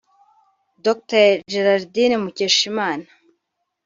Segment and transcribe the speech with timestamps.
[0.85, 3.07] Dr Gerardine Mukeshimana